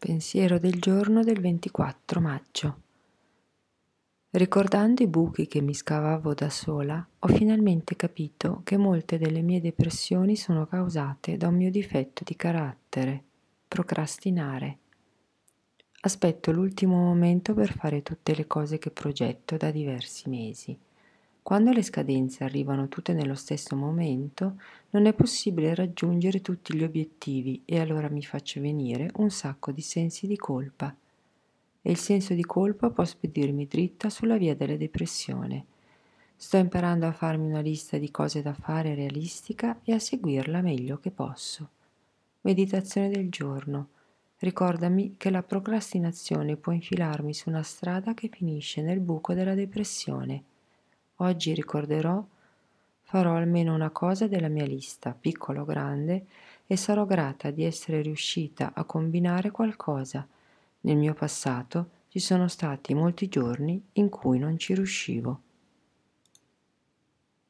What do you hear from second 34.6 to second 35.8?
depressione.